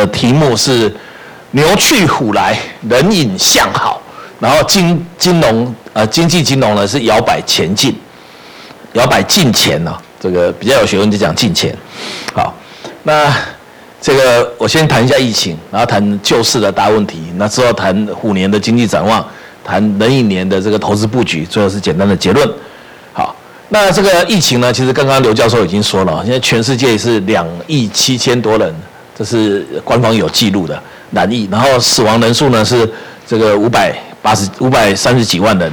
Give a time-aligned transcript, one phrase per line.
[0.00, 0.94] 的题目是
[1.52, 2.58] “牛去虎来，
[2.88, 4.00] 人影向好”，
[4.40, 7.94] 然后金金融呃经济金融呢是摇摆前进，
[8.94, 11.76] 摇摆进前呢，这个比较有学问就讲进前。
[12.32, 12.54] 好，
[13.02, 13.30] 那
[14.00, 19.22] 这个我先谈一下疫情，然后谈救市的大问题，那之后谈虎年的经济展望，
[19.62, 22.50] 谈壬寅年的这个投资布局，最后是简单的结论。
[23.12, 23.36] 好，
[23.68, 28.74] 那这个疫情呢，其实刚刚刘教授已经说了，现在全世界是两亿七千多人。
[29.20, 32.90] 这是官方有记录的染疫，然后死亡人数呢是
[33.26, 35.70] 这个五百八十五百三十几万人。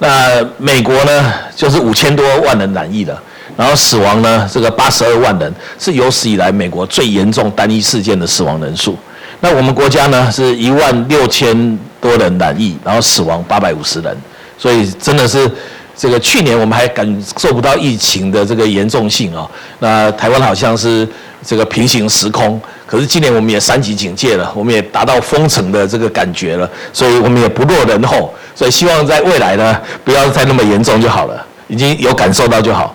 [0.00, 3.16] 那美国呢就是五千多万人染疫的，
[3.56, 8.98] 然后死亡呢这个八十二万人，是有史以来美国最严重单一事件的死亡人数。
[9.38, 14.16] 那我们国家呢是一万六千多人染疫，然后死亡八百五十人，
[14.58, 15.48] 所以真的是。
[15.96, 19.46] 这个去年我们还感受不到疫情的这个严重性啊，
[19.80, 21.06] 那台湾好像是
[21.44, 22.58] 这个平行时空，
[22.90, 32.92] 可是今年我们也三级警戒了，我们也达到封城的这个感觉了，所以我们也不落人后，所以希望在未来呢不要再那么严重就好了，已经有感受到就好。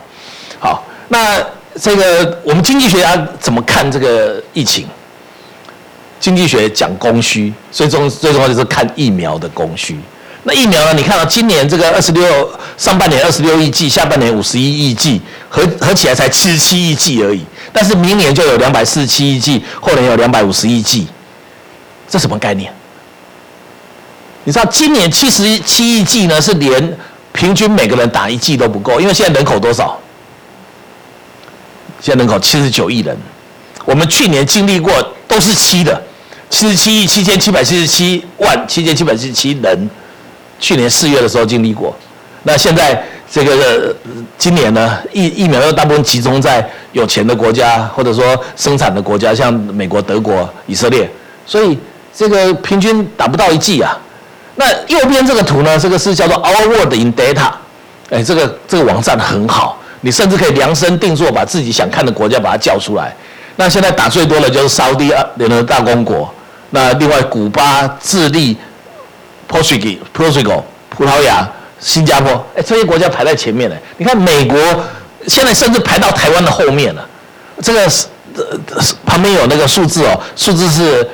[0.58, 1.42] 好，那
[1.80, 4.86] 这个我们经济学家怎么看这个疫情？
[6.20, 9.98] 经济学讲供需，最终最重要就是看疫苗的供需。
[10.44, 10.92] 那疫苗呢？
[10.92, 17.44] 你看到今年这个二十六上半年二十六亿剂，下半年五十一亿剂，合合起来才七十七亿剂而已。
[17.76, 21.06] 但是明年就有两百四十七亿剂，后年有两百五十亿剂，
[22.08, 22.72] 这什么概念？
[24.44, 26.96] 你知道今年七十七亿剂呢，是连
[27.32, 30.00] 平均每个人打一剂都不够，因为现在人口多少？
[32.00, 33.14] 现在人口七十九亿人，
[33.84, 34.94] 我们去年经历过
[35.28, 36.02] 都是七的，
[36.48, 39.90] 七十七亿七千七百七十七万七千七百七十七人。
[40.58, 41.94] 去年四月的时候经历过，
[42.44, 43.94] 那现在这个
[44.38, 51.10] 今年呢，疫疫苗又大部分集中在有钱的国家，或者说生产的国家，像美国、德国、以色列，
[51.44, 51.78] 所以
[52.14, 53.98] 这个平均打不到一剂啊。
[54.54, 57.50] 那右边这个图呢，这个是叫做 Our World in Data，
[58.10, 63.14] 哎，这个这个网站很好，你甚至可以量身定做，把自己想看的国家把它叫出来。
[63.56, 65.04] 那现在打最多的就是沙特
[65.36, 66.32] 联合大公国，
[66.70, 68.56] 那另外古巴、智利。
[69.48, 70.60] Portugal、Portugal、
[70.90, 71.48] 葡萄牙、
[71.78, 73.76] 新加坡，哎，这些国家排在前面呢。
[73.96, 74.58] 你看美国
[75.26, 77.06] 现在甚至排到台湾的后面了。
[77.62, 78.06] 这个是
[79.04, 81.08] 旁边有那个数字哦，数字是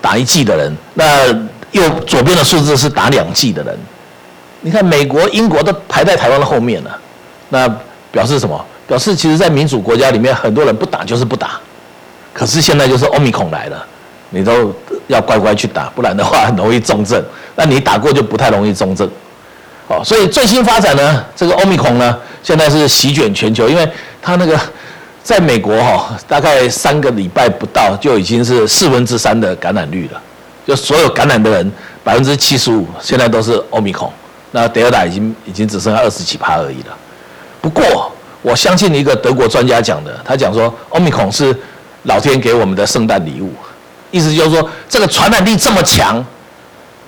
[0.00, 1.26] 打一剂的人，那
[1.72, 3.78] 右左边的数字是打两剂的人。
[4.60, 6.98] 你看美国、英国都排在台湾的后面了，
[7.48, 7.68] 那
[8.10, 8.62] 表示什么？
[8.86, 11.58] 表示其实在民主国家里面，很多人不打就是不打。
[12.32, 13.86] 可是现在就是欧米孔来了，
[14.30, 14.74] 你都
[15.06, 17.24] 要乖乖去打，不然的话很容易重症。
[17.54, 19.08] 那你打过就不太容易中症，
[19.88, 23.88] 哦，所以最新发展呢，这个欧米孔呢，现在是席卷全球，因为
[24.20, 24.58] 它那个
[25.22, 30.20] 在美国哈，大概三个礼拜不到就已经是四分之三的感染率了，
[30.66, 34.12] 就所有感染的人百分之七十五现在都是欧米孔，
[34.50, 36.96] 那德尔塔已经已经只剩下二十几趴而已了。
[37.60, 38.10] 不过
[38.42, 41.56] 我相信一个德国专家讲的，他讲说欧米孔是
[42.04, 43.52] 老天给我们的圣诞礼物，
[44.10, 46.24] 意思就是说这个传染力这么强。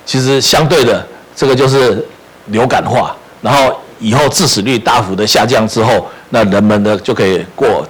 [0.05, 2.03] 其实相对的，这个就是
[2.49, 7.85] 流感化，然后以后致死率大幅的下降之后，那人们呢就可以过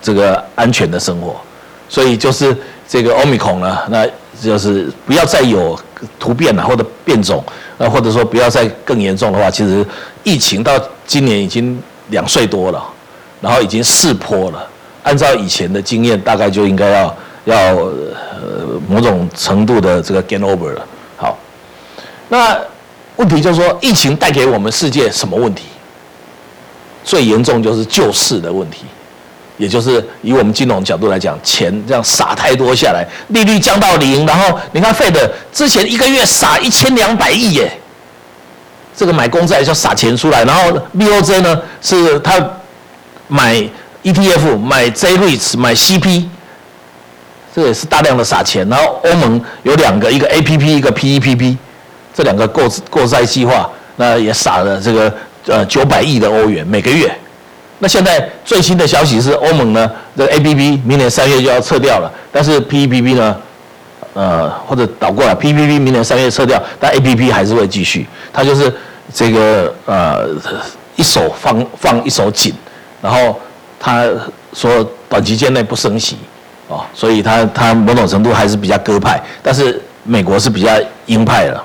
[0.00, 1.36] 这个安全的生活。
[1.88, 2.56] 所以就是
[2.88, 4.06] 这个欧米孔呢，那
[4.42, 5.78] 就是不要再有
[6.18, 7.42] 突变了或者变种，
[7.78, 9.86] 那或者说不要再更严重的话，其实
[10.24, 10.72] 疫情到
[11.06, 12.84] 今年已经两岁多了，
[13.40, 14.66] 然后已经四波了。
[15.04, 20.84] 按照以前的经验，大概就应该要要呃某种程度的这个 gain over 了。
[21.16, 21.38] 好
[22.28, 22.58] 那
[23.16, 25.64] 问题就是说，疫情带给我们世界什么问题？
[27.02, 28.84] 最严重就是救市的问题，
[29.56, 37.70] 也就是以我们金融角度来讲，钱这样撒太多下来，利率降到零，然后你看费的之前一个月撒一千两百亿耶，
[38.96, 42.44] 这个买公债就撒钱出来，然后 BOJ 呢是他
[43.28, 43.54] 买
[44.02, 46.24] ETF、买 J REITs、买 CP，
[47.54, 51.56] 这也是大量的撒钱，然后欧盟有两个，一个 APP，一个 PEPP。
[52.16, 55.12] 这两个购购债计划，那也撒了这个
[55.46, 57.14] 呃九百亿的欧元每个月。
[57.78, 63.36] 那现在最新的消息是，欧盟呢这个 A P P 明年三月就要撤掉了，但是 P E P P 呢，
[64.14, 68.06] 呃或者倒过来 P P P 明年三月撤掉，但 A P P 还是会继续。
[68.32, 68.72] 它就是
[69.12, 70.26] 这个呃
[70.96, 72.54] 一手放放一手紧，
[73.02, 73.38] 然后
[73.78, 74.08] 他
[74.54, 76.16] 说短期间内不升息
[76.68, 80.72] 哦，所以他他某种程度还是比较鸽派，但是美国是比较
[81.04, 81.62] 鹰派的。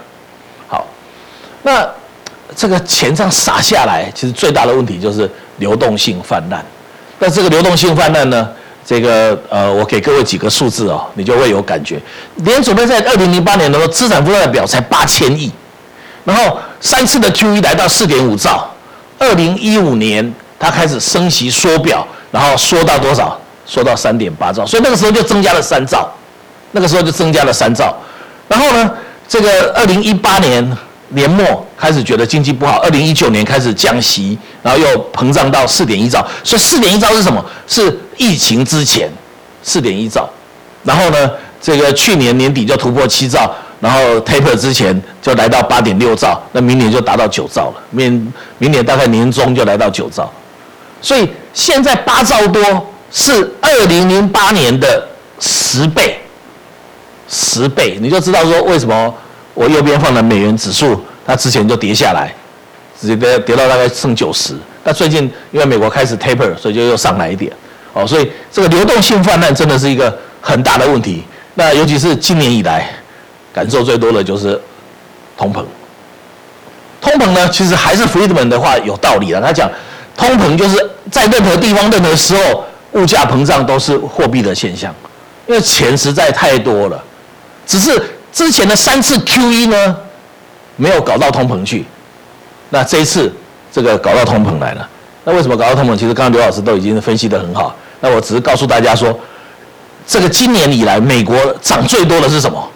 [1.64, 1.88] 那
[2.56, 6.64] 这个钱这样撒下来，其实最大的问题就是流动性泛滥。
[7.20, 8.50] 那这个流动性泛滥呢，
[8.86, 12.02] 这个呃，我给各位几个数字哦，你就会有感觉。
[12.38, 15.52] 联储会在二零零八年的时候，资产负债表才八千亿，
[16.26, 18.70] 然后三次的 QE 来到四点五兆。
[19.20, 23.40] 二零一五年，它开始升息缩表，然后缩到多少？
[23.64, 26.12] 缩到三点八兆，所以那个时候就增加了三兆，
[26.72, 27.96] 那个时候就增加了三兆。
[28.50, 28.92] 然后呢，
[29.30, 30.78] 这个二零一八年
[31.12, 36.26] 年末开始觉得经济不好，二零一九年开始降息，然后又膨胀到四点一兆。
[36.44, 37.44] 所以四点一兆是什么？
[37.68, 39.10] 是疫情之前
[39.64, 40.30] 四点一兆。
[40.84, 41.32] 然后呢，
[41.62, 43.54] 这个去年年底就突破七兆。
[43.82, 47.82] 然后 taper 之前就来到八点六兆，那明年就达到九兆了。
[47.90, 50.32] 明明年大概年中就来到九兆，
[51.02, 52.62] 所以现在八兆多
[53.12, 55.04] 是二零零八年的
[55.40, 56.20] 十倍，
[57.28, 59.12] 十倍你就知道说为什么
[59.62, 62.34] 我右边放的美元指数，它之前就跌下来，
[63.00, 64.56] 直接跌跌到大概剩九十。
[64.84, 67.54] 那最近因为美国开始 taper，所以就又上来一点。
[67.94, 71.24] 哦，所以这个流动性泛滥真的是一个很大的问题。
[71.54, 72.90] 那尤其是今年以来。
[73.54, 74.58] 感受最多的就是
[75.38, 75.62] 通膨。
[77.02, 79.42] 通膨呢，其实还是 Friedman 的话有道理的。
[79.42, 79.70] 他讲，
[80.16, 84.96] 通膨就是在任何地方、任何时候，物价膨胀都是货币的现象，
[85.48, 87.04] 因为钱实在太多了。
[87.68, 89.98] 只是之前的三次 QE 呢，
[90.76, 91.86] 没有搞到通膨去。
[92.70, 93.32] 那这一次
[93.72, 94.88] 这个搞到通膨来了。
[95.24, 95.96] 那为什么搞到通膨？
[95.96, 97.76] 其实刚刚刘老师都已经分析的很好。
[98.00, 99.18] 那我只是告诉大家说，
[100.08, 102.70] 这个今年以来，美国涨最多的是什么？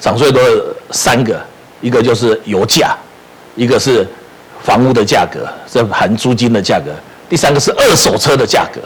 [0.00, 1.40] 涨最多的三个，
[1.80, 2.94] 一个就是油价，
[3.56, 4.06] 一个是
[4.62, 6.90] 房屋的价格，这含租金的价格，
[7.28, 8.80] 第三个是二手车的价格。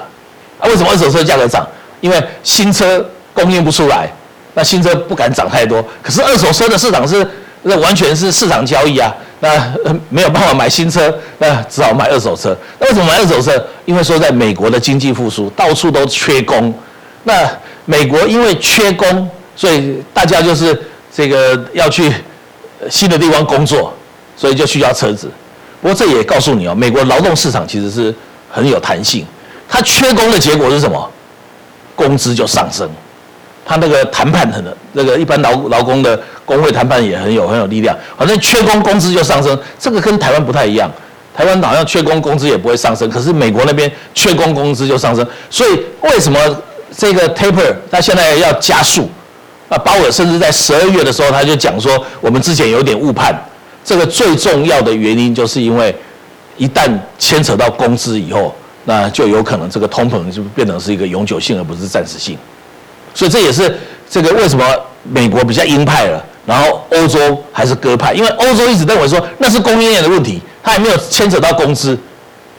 [0.60, 1.66] 啊，为什么二手车价格涨？
[2.00, 3.04] 因为新车
[3.34, 4.08] 供应不出来，
[4.54, 5.84] 那新车不敢涨太多。
[6.02, 7.26] 可是二手车的市场是
[7.62, 9.72] 那完全是市场交易啊，那
[10.08, 12.56] 没有办法买新车，那只好买二手车。
[12.78, 13.64] 那为什么买二手车？
[13.84, 16.72] 因为说在美国的经济复苏，到处都缺工，
[17.24, 17.48] 那
[17.84, 20.80] 美国因为缺工，所以大家就是。
[21.14, 22.10] 这个要去
[22.88, 23.92] 新的地方工作，
[24.34, 25.30] 所以就需要车子。
[25.82, 28.14] 不过这也告诉你哦，美国劳动市场其实是
[28.50, 29.26] 很有弹性。
[29.68, 31.10] 它缺工的结果是什么？
[31.94, 32.88] 工资就上升。
[33.64, 37.96] 他那个谈判很那个一般劳劳工的工会谈判也很有很有力量。
[38.18, 40.90] 反正缺工工资就上升，这个跟台湾不太一样。
[41.34, 45.26] 台湾好像缺工工资也不会上升，可是美国那边缺工工资就上升。
[45.48, 46.38] 所以为什么
[46.94, 49.08] 这个 taper 它现在要加速？
[49.70, 53.34] 那鲍尔甚至在十二月的时候，他就讲说，我们之前有点误判。
[53.82, 55.94] 这个最重要的原因，就是因为
[56.58, 58.54] 一旦牵扯到工资以后，
[58.84, 62.36] 那就有可能这个通膨就变成是一个永久性，而不是暂时性。
[63.14, 63.78] 所以这也是
[64.08, 64.64] 这个为什么
[65.02, 71.98] 美国比较鹰派了，然后欧洲还是鸽派，因为欧洲一直认为说那是供应链的问题，它还没有牵扯到工资。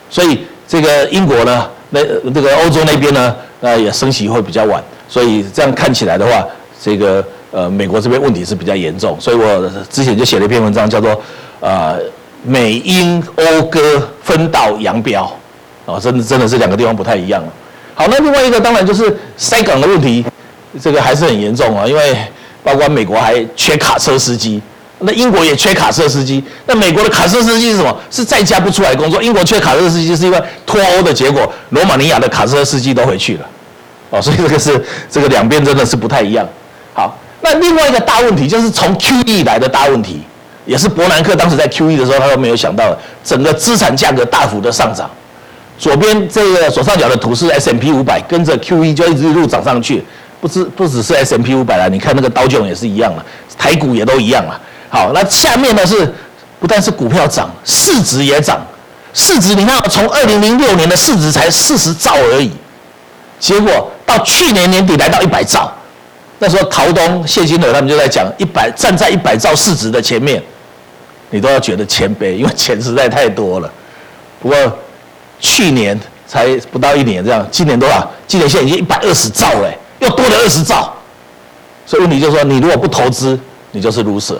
[0.09, 2.01] 所以这个英国呢，那
[2.31, 4.83] 这个欧洲那边呢，呃，也升息会比较晚。
[5.07, 6.45] 所以这样看起来的话。
[6.85, 11.17] 这个呃，美国这边问题是比较严重，所以我之前就写了一篇文章，叫做
[11.61, 11.97] 呃
[12.43, 15.33] 美英欧歌分道扬镳，
[15.85, 17.47] 哦，真的真的是两个地方不太一样了。
[17.95, 20.25] 好，那另外一个当然就是塞港的问题，
[20.81, 22.15] 这个还是很严重啊，因为
[22.63, 24.61] 包括美国还缺卡车司机，
[24.99, 27.95] 那英国也缺卡车司机，那美国的卡车司机是什么？
[28.09, 33.45] 是在家不出来工作，英国缺卡车司机是因为脱欧的结果，罗马尼亚的卡车司机都回去了，
[34.09, 36.47] 哦，所以这个是这个两边真的是不太一样。
[36.93, 40.21] 好，那另外一个大问题就是从 QE 来的大问题，
[40.65, 45.09] 也是伯南克当时在 QE 的时候他都没有想到的，整个资产价格大幅的上涨。
[45.79, 50.01] 左边这个左上角的图是 S M P 五百，跟着 QE 就一直一路涨上去，
[50.43, 53.25] 不只不只是 S M P 五百了，你看那个刀剑也是一样了，
[53.57, 54.59] 台股也都一样了。
[54.89, 56.13] 好，那下面呢是
[56.59, 58.59] 不但是股票涨，市值也涨，
[59.13, 62.51] 市值你看从二零零六年的市值才四十兆而已，
[63.39, 65.71] 结果到去年年底来到一百兆。
[66.39, 70.43] 那时候，陶东、谢金河他们就在讲一百站在一百兆市值的前面，
[71.29, 73.71] 你都要觉得谦卑，因为钱实在太多了。
[74.41, 74.57] 不过
[75.39, 75.97] 去年
[76.27, 78.11] 才不到一年，这样今年多少？
[78.27, 79.71] 今年现在已经一百二十兆了，
[80.03, 80.93] 又多了二十兆。
[81.85, 83.39] 所以问题就说，你如果不投资，
[83.71, 84.37] 你就是 loser。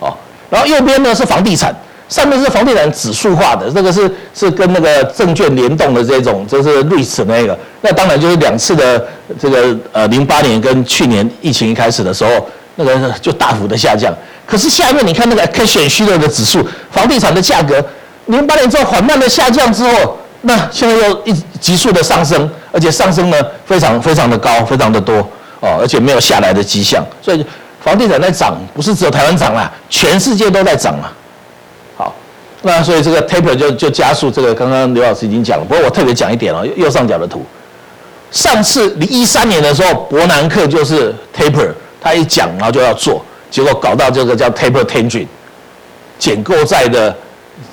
[0.00, 0.14] 哦，
[0.50, 1.74] 然后右边呢是房地产。
[2.06, 9.04] 上面是房地产指数化的，这个是是跟那个证券联动的这种，就是 REITs 那个，那当然就是两次的
[9.40, 12.46] 这个呃零八年跟去年疫情一开始的时候，
[12.76, 14.14] 那个就大幅的下降。
[14.46, 17.82] 可是下面你看那个 cash and s h 的指数，房地产的价格
[18.26, 25.16] 零八年之后缓慢的下降之后，那现在又一急速的上升，而且上升呢非常非常的高，非常的多
[25.60, 27.02] 哦，而且没有下来的迹象。
[27.22, 27.46] 所以
[27.80, 31.14] 房地产在涨，不是只有台湾涨啦，全世界都在涨啊。
[32.66, 37.44] 那所以这个 taper 就就加速这个，刚刚刘老师已经讲了，不过我特别讲一点哦，右上角的图，
[38.30, 45.26] 上次你一三年的时候，伯南克就是 taper，他一讲然后就要做，结果搞到这个叫 taper tangent，
[46.18, 47.14] 减购债的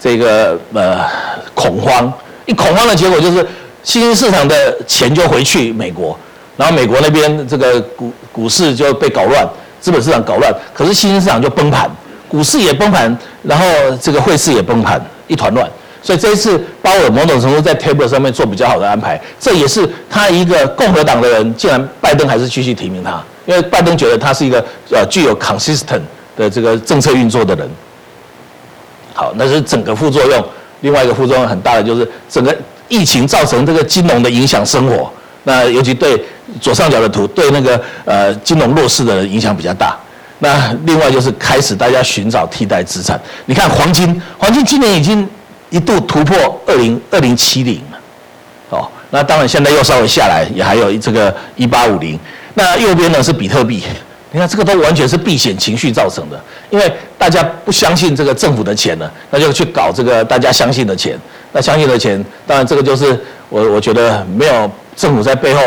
[0.02, 1.06] 这个呃
[1.54, 2.12] 恐慌，
[2.46, 3.48] 一恐慌的结果就是
[3.84, 6.18] 新兴市场的钱就回去美国，
[6.58, 9.48] 然后美国那边这个股股市就被搞乱，
[9.80, 11.90] 资本市场搞乱，可是新兴市场就崩盘，
[12.28, 13.66] 股市也崩盘，然后
[14.02, 15.70] 这个汇市也崩盘，一团乱。
[16.04, 26.02] 所以这一次鲍尔某种程度在 table 上面做比较好的安排，这也是他一个共和党的人，竟然拜登还是继续提名他，因为拜登觉得他是一个呃具有 consistent
[26.36, 27.70] 的这个政策运作的人。
[29.14, 30.44] 好，那是整个副作用，
[30.80, 32.56] 另外一个副作用很大的就是整个
[32.92, 35.12] 疫情造成这个金融的影响生活，
[35.46, 36.24] 那尤其对
[36.60, 39.98] 左上角的图对那个呃金融弱势的影响比较大。
[40.38, 45.28] 那另外就是开始大家寻找替代资产，你看黄金，黄金今年已经。
[45.72, 47.98] 一度突破二零二零七零了
[48.72, 52.20] 哦，那当然现在又稍微下来，也还有这个一八五零。
[52.56, 53.82] 那右边呢是比特币，
[54.32, 61.20] 你看这个都完全是避险情绪造成的，因为大家不相信这个政府的钱了，那就去搞这个大家相信的钱。
[61.52, 63.20] 那相信的钱，当然这个就是
[63.50, 65.62] 我我觉得没有政府在背后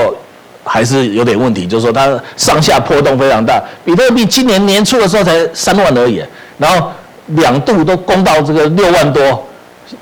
[0.65, 3.63] 还是有点问题，就是说它上下波动非常大。
[3.85, 6.23] 比特币今年年初的时候才三万而已，
[6.57, 6.91] 然后
[7.27, 9.47] 两度都攻到这个六万多。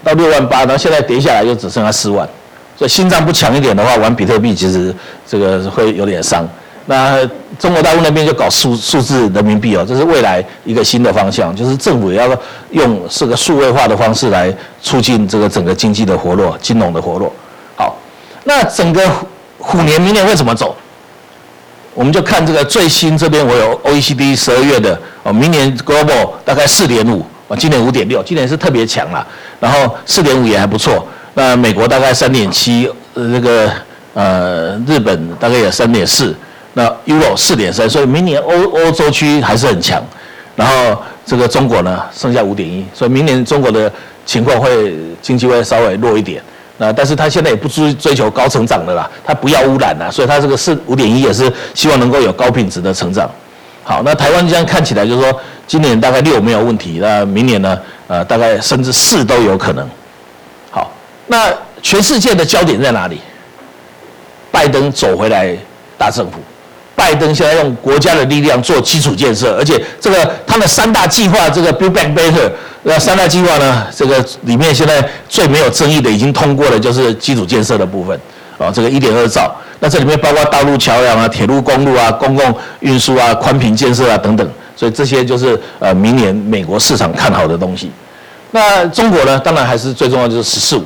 [0.04, 2.26] 到六万八，然后现在跌下来就只剩下四万，
[2.78, 4.94] 所以心脏不强一点的话，玩比特币其实
[5.26, 6.48] 这个会有点伤。
[6.92, 7.26] 那
[7.58, 12.28] 中国大陆那边就搞数数字人民币哦，这是未来一个新的方向，就是政府也要
[12.72, 17.32] 用这个数位化的方式来促进这个整个经济的活络、金融的活络。
[17.76, 17.96] 好，
[18.44, 19.08] 那整个
[19.56, 20.76] 虎年明年会怎么走？
[21.94, 27.24] 我们就看这个最新这边我有 OECD 十二月的哦，明年 Global 大概四点五。
[27.58, 29.26] 今年五点六，今年是特别强了，
[29.60, 31.06] 然后四点五也还不错。
[31.34, 33.70] 那美国大概三点七，那个
[34.14, 36.34] 呃，日本大概也三点四，
[36.74, 40.02] 那 Euro 四点三，所以明年欧欧洲区还是很强。
[40.54, 43.90] 然后这个中国呢，剩下五点一，所以明年中国的
[44.26, 46.42] 情况会经济会稍微弱一点。
[46.78, 53.30] 那但是他现在也不追追求高成长的啦，他不要污染啦，所以他这个四五点一也是希望能够有高品质的成长。
[53.84, 55.40] 好，那台湾这样看起来就是说。
[55.64, 57.78] 今年大概六没有问题，那明年呢？
[58.06, 59.88] 呃，大概甚至四都有可能。
[60.70, 60.90] 好，
[61.28, 61.50] 那
[61.80, 63.20] 全世界的焦点在哪里？
[64.50, 65.56] 拜登走回来
[65.96, 66.40] 大政府，
[66.94, 72.50] 拜登现在用国家的力量做基础建设，而且这个他的三大计划，这个 Build Back Better，
[72.82, 78.18] 那三大计划呢，这个里面现在最没有争议的，已经通过的就是基础建设的部分。
[78.58, 84.48] 啊，这个一点二兆，那这里面包括道路桥梁啊、铁路公路啊、公共运输啊、宽频建设啊等等。
[84.76, 87.90] 所以这些就是呃明年美国市场看好的东西。
[88.52, 89.38] 那中国呢？
[89.40, 90.84] 当然还是最重要就是“十四五”。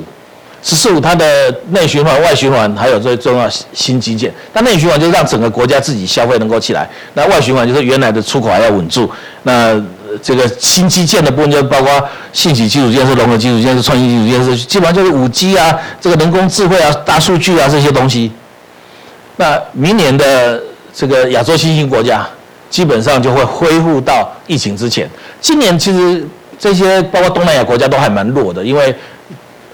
[0.67, 1.25] 十四五它的
[1.69, 4.29] 内循环、外循环，还有最重要新基建。
[4.51, 9.09] 那内循环就是让整个国家自己消费能够起来，那外循环就是原来的出口还要稳住。
[9.43, 9.81] 那
[10.21, 11.89] 这个新基建的部分就包括
[12.33, 18.29] 信息基础建设、融合基础建设、创新基础建设，基本上就是五 G 啊、这个人工智慧啊、大数据啊这些东西。
[19.37, 20.61] 那明年的
[20.93, 22.27] 这个亚洲新兴国家。
[22.69, 25.09] 基本上就会恢复到疫情之前。
[25.39, 26.27] 今年其实
[26.59, 28.93] 这些包括东南亚国家都还蛮弱的，因为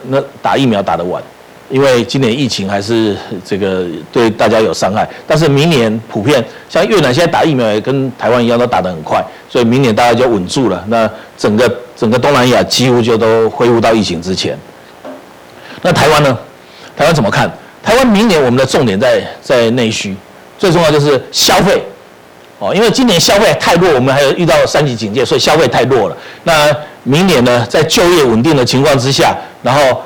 [0.07, 1.21] 那打疫苗打得晚，
[1.69, 5.07] 因为今年疫情还是这个对大家有伤害。
[5.27, 10.83] 但是明年普遍像越南现在打疫苗也跟台湾一样都打得很快，所以明年大家就稳住了。
[10.87, 14.57] 那整个整个东南亚几乎就都恢复到疫情之前。
[15.81, 16.37] 那台湾呢？
[16.95, 17.51] 台湾怎么看？
[17.81, 20.15] 台湾明年我们的重点在在内需，
[20.57, 21.83] 最重要就是消费。
[22.63, 26.15] 哦，因为今年消费太弱，我们还有遇到三级警戒，所以消费太弱了。
[26.45, 30.01] 那明年呢，在就业稳定的情况之下，然后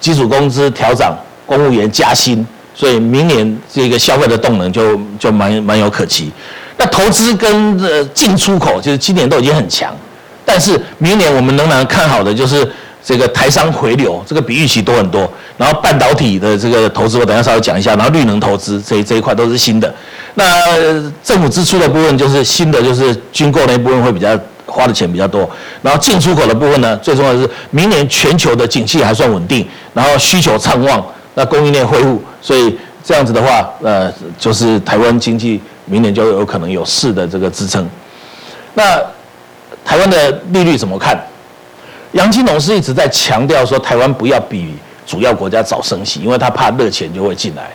[0.00, 1.14] 基础工资调涨，
[1.44, 6.32] 公务员加薪，所以明年这个消费的动能就就蛮蛮有可期。
[6.78, 9.94] 那投资跟呃进出口，就是今年都已经很强，
[10.42, 12.66] 但是明年我们仍然看好的就是
[13.04, 15.30] 这个台商回流，这个比预期多很多。
[15.58, 17.94] 然后半导体的这个投资，我等下稍微讲一下。
[17.94, 19.94] 然后绿能投资这这一块都是新的。
[20.36, 24.36] 那政府支出的部分就是新的，就是军购那部分会比较
[24.66, 25.48] 花的钱比较多。
[25.80, 37.88] 然后进出口的部分呢，最重要的是明年全球的景气还算稳定，然后需求畅旺，那供应链恢复，所以这样子的话，呃，就是台湾经济明年就有可能有势的这个支撑。
[38.74, 39.00] 那
[39.84, 41.16] 台湾的利率怎么看？
[42.10, 44.74] 杨金龙是一直在强调说，台湾不要比
[45.06, 47.70] 主要国家早升息，因为他怕热钱就会进来。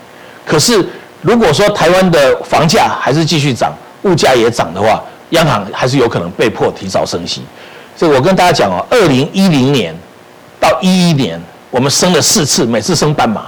[0.45, 0.85] 可是。
[1.21, 3.73] 如果说台湾的房价还是继续涨，
[4.03, 7.41] 物价也涨的话，央行还是有可能被迫提早升息。
[7.95, 9.93] 所以我跟大家讲哦，二零一零年
[10.59, 13.47] 到一一年，我们升了四次，每次升半码。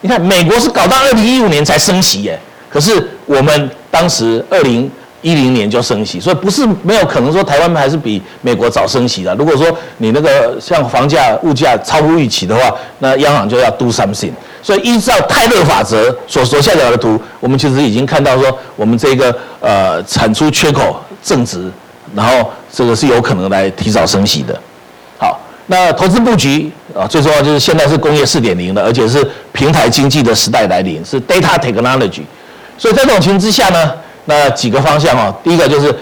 [0.00, 4.90] 你看美国是搞到二零一五年才升息耶，可是我们当时二零
[5.24, 9.34] 一零年就升息，所以不是没有可能说台湾还是比美国早升息的。
[9.36, 9.66] 如果说
[9.96, 14.30] 你那个像房价、物价超乎预期的话，那央行就要 do something。
[14.62, 21.70] 所以依照泰勒法则所所下载的图，我们其实已经看到说，我们这个呃产出缺口正值，
[22.14, 24.60] 然后这个是有可能来提早升息的。
[25.18, 32.20] 好，那投资布局啊，最重要就是现在是工业四点零的，而且是平台经济的时代来临，是 data technology。
[32.76, 33.92] 所以在这种情况之下呢？
[34.26, 35.92] 那几个方向哦，第一个就是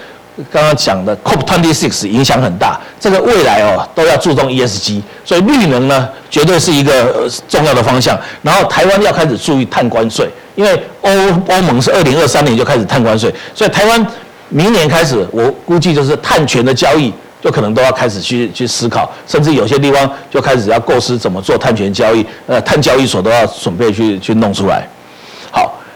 [0.51, 8.17] 刚刚讲的 COP26 影响很大，这个未来哦都要注重 ESG，所以绿能呢绝对是一个重要的方向。
[8.41, 11.11] 然后台湾要开始注意碳关税，因为欧
[11.47, 14.07] 欧盟是二零二三年就开始碳关税，所以台湾
[14.49, 24.87] 明年开始，我估计就是碳权的交易就可能都要开始去去思考，甚至有些地方就开始要构思怎么做碳权交易，呃，碳交易所都要准备去去弄出来。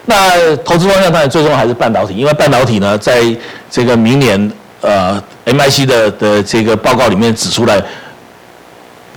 [0.10, 3.22] 那投资方向当然最终还是半导体，因为半导体呢，在
[3.70, 7.84] 这个明年呃，MIC 的的这个报告里面指出来，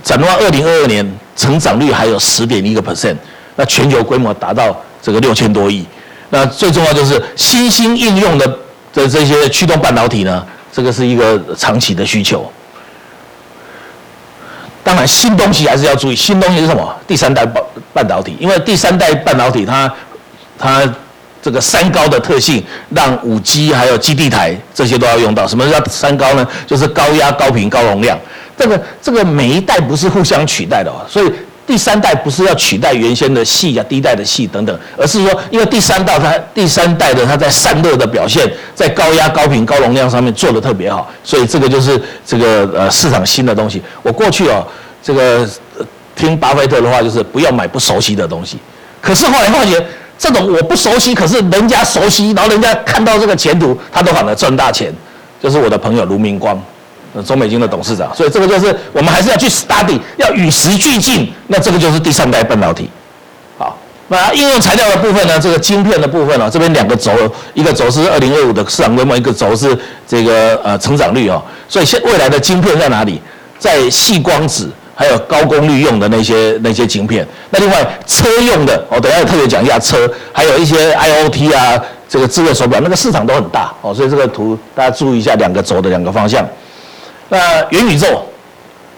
[0.03, 3.15] 展望二零二二年成长率还有十点一个 percent，
[3.55, 5.85] 那全球规模达到这个六千多亿，
[6.29, 8.45] 那最重要就是新兴应用的
[8.93, 12.51] 的这些驱动半导体呢，这个是一个长期的需求。
[14.83, 16.93] 当然新东西还是要注意，新东西是什么？
[17.07, 19.89] 第三代半半导体，因为第三代半导体它。
[20.61, 20.87] 它
[21.41, 25.47] 这个三高的特性，让五 G 还有基地台这些都要用到。
[25.47, 26.47] 什么叫三高呢？
[26.67, 28.15] 就是高压、高频、高容量。
[28.55, 31.31] 这个这个每一代不是互相取代的哦，所以
[31.65, 43.81] 第三代不是要取代原先的细啊、第一代的细等等，而是说，因为第三代它第三代的它在散热的表现，在高压、高频、高容量上面做的特别好，所以这个就是这个呃市场新的东西。
[44.03, 44.63] 我过去哦，
[45.01, 45.49] 这个
[46.15, 48.59] 听巴菲特的话就是不要买不熟悉的东西，
[49.01, 49.83] 可是后来发觉。
[50.21, 54.93] 这种我不熟悉，可是人家熟悉，然后人家看到这个前途，他都反而赚大钱。
[55.41, 56.61] 就是我的朋友卢明光，
[57.25, 58.15] 中美金的董事长。
[58.15, 61.33] 所以这个就是我们还是要去 study，要与时俱进。
[61.47, 62.87] 那这个就是第三代半导体。
[63.57, 63.75] 好，
[64.09, 65.39] 那应用材料的部分呢？
[65.39, 66.47] 这个晶片的部分呢？
[66.47, 67.11] 这边两个轴，
[67.55, 69.75] 一个轴是二零二五的市场规模，一个轴是
[70.07, 71.43] 这个呃成长率哦。
[71.67, 73.19] 所以现未来的晶片在哪里？
[73.57, 74.69] 在细光子。
[75.01, 86.47] 还有高功率用的那些那些晶片，那另外车用的，我等下特别讲一下车，还有一些 IOT 啊，这个智慧手表，那个市场都很大哦，所以这个图大家注意一下两个轴的两个方向。
[87.29, 88.23] 那元宇宙，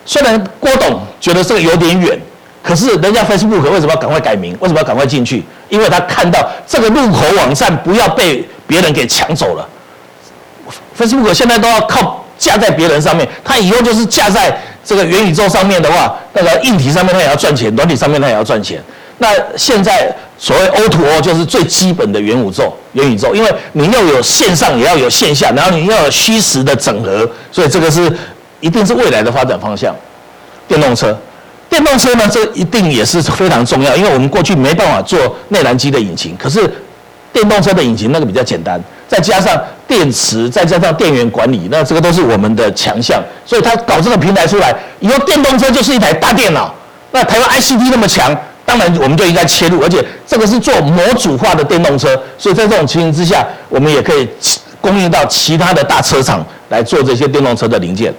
[0.06, 2.20] 虽然郭董觉得这个有点远，
[2.62, 4.58] 可是人家 Facebook 为什么要赶快改名？
[4.60, 5.42] 为什么要赶快进去？
[5.70, 9.66] 因为他看到这个入口网站不要被别人给抢走了。
[11.00, 14.54] Facebook 现在都要靠架在别人上面，他以后就是架在。
[14.86, 18.82] 这个元宇宙上面的话，那个硬体上面它也要赚钱，软体上面它也要赚钱。
[19.20, 28.12] 那现在所谓 O to O 就是最基本的元宇宙，元宇宙，因为你要有线上也要有线下，然后你要有虚实的整合，所以这个是
[28.60, 29.96] 一定是未来的发展方向。
[30.68, 31.18] 电动车，
[31.70, 35.20] 电动车呢，这一定也是非常重要，因为我们过去没办法做
[35.50, 36.70] 内燃机的引擎，可是
[37.32, 38.82] 电动车的引擎那个比较简单。
[39.14, 39.56] 再加上
[39.88, 43.22] 电池，再加上电源管理，那这个都是我们的强项。
[43.46, 46.74] 所以他搞这个平台出来，以后电动车就是一台大电脑。
[47.12, 49.84] 那台湾 ICT 那么强，当然我们就应该切入。
[49.84, 54.28] 而且这个是做模组化的电动车，所以在这种情形之下，我们也可以
[54.82, 58.12] 供应到其他的大车厂来做这些电动车的零件。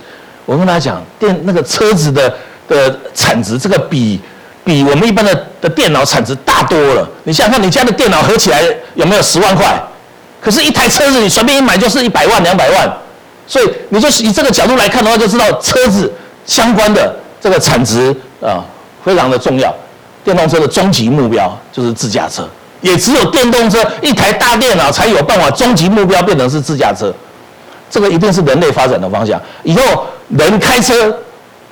[0.46, 2.32] 我跟大家讲，电那个车子的
[2.68, 4.20] 的产值，这个比
[4.64, 7.08] 比我们一般的的电脑产值大多了。
[7.24, 8.62] 你想想看，你家的电脑合起来
[8.94, 9.76] 有没有十万块？
[10.44, 12.92] 可是，一台车子你随便一买就是一百万、两百万，
[13.46, 16.12] 所以你就以这个角度来看的话，就知道车子
[16.44, 18.62] 相关的这个产值啊
[19.02, 19.74] 非常的重要。
[20.22, 22.46] 电动车的终极目标就是自驾车，
[22.82, 27.10] 也只有电动车一台大电脑才有办法终极目标变成是自驾车。
[27.90, 29.40] 这个一定是人类发展的方向。
[29.62, 31.16] 以后人开车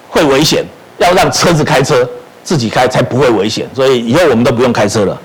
[0.09, 0.65] 会危险，
[0.99, 2.09] 要让车子开车，
[2.43, 3.69] 自己开才不会危险。
[3.75, 5.19] 所以以后我们都不用开车了。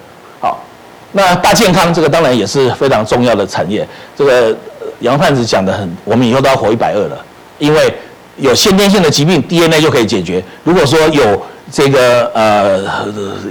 [1.12, 3.88] 那大健康这个当然也是非常重要的产业。
[4.16, 4.56] 这个
[5.00, 7.26] 杨胖子讲的很，我们以后都要活一百二了，
[7.60, 7.94] 因为
[8.36, 10.44] 有先天性的疾病，DNA 就可以解决。
[10.64, 11.42] 如果说有
[11.72, 12.84] 这个呃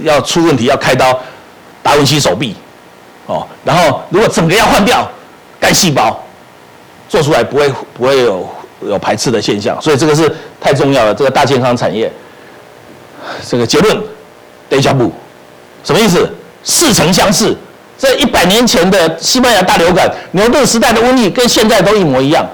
[0.03, 1.19] 要出问题要开刀，
[1.81, 2.55] 达文西手臂，
[3.25, 5.09] 哦，然后如果整个要换掉，
[5.59, 6.23] 干细胞
[7.09, 8.47] 做出来不会不会有
[8.81, 11.13] 有排斥的现象，所以这个是太重要了。
[11.13, 12.11] 这个大健康产业，
[13.47, 13.97] 这个结论
[14.69, 15.09] ，deja vu，
[15.83, 16.29] 什么意思？
[16.67, 17.55] 似曾相识，
[17.97, 22.45] 这一百年前的西班牙大流感、牛顿时代的瘟疫，跟现在都一模一样。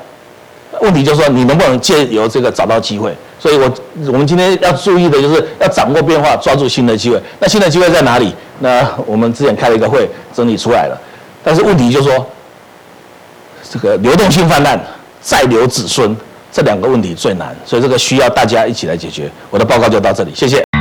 [0.81, 3.11] 问题就是说，你能不能借由这个找到机会？
[3.39, 3.73] 所以我
[4.07, 7.19] 我们今天要注意的就是要掌握变化，抓住新的机会。
[7.39, 8.33] 那新的机会在哪里？
[8.59, 11.01] 那我们之前开了一个会，整理出来了，
[11.43, 12.25] 但是问题就是说，
[13.71, 14.79] 这个流动性泛滥，
[15.21, 16.15] 再留子孙
[16.51, 19.29] 这两个问题最难，所以这个需要大家一起来解决。
[19.49, 20.72] 我的报告就到这里，谢谢。